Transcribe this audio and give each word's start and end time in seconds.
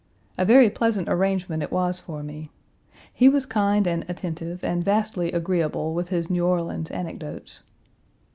A 0.35 0.45
very 0.45 0.71
pleasant 0.71 1.07
arrangement 1.07 1.61
it 1.61 1.71
was 1.71 1.99
for 1.99 2.23
me. 2.23 2.49
He 3.13 3.29
was 3.29 3.45
kind 3.45 3.85
and 3.87 4.03
attentive 4.09 4.63
and 4.63 4.83
vastly 4.83 5.31
agreeable 5.31 5.93
with 5.93 6.09
his 6.09 6.27
New 6.27 6.43
Orleans 6.43 6.89
anecdotes. 6.89 7.61